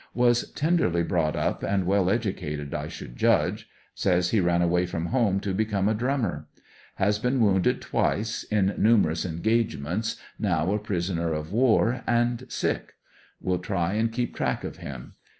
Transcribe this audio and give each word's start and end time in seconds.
Was 0.15 0.49
tenderly 0.53 1.03
brought 1.03 1.35
up 1.35 1.61
and 1.61 1.85
w^ell 1.85 2.11
educated 2.11 2.73
I 2.73 2.87
should 2.87 3.15
judge 3.15 3.69
Says 3.93 4.31
he 4.31 4.39
ran 4.39 4.63
away 4.63 4.87
from 4.87 5.05
home 5.05 5.39
to 5.41 5.53
become 5.53 5.87
a 5.87 5.93
drummer. 5.93 6.47
Has 6.95 7.19
been 7.19 7.39
wounded 7.39 7.83
twice, 7.83 8.41
in 8.45 8.73
numerous 8.79 9.27
en 9.27 9.41
gagements, 9.43 10.17
now 10.39 10.73
a 10.73 10.79
prisoner 10.79 11.33
of 11.33 11.53
war 11.53 12.01
and 12.07 12.45
sick. 12.51 12.95
Will 13.39 13.59
try 13.59 13.93
and 13.93 14.11
keep 14.11 14.35
track 14.35 14.63
of 14.63 14.77
him. 14.77 15.13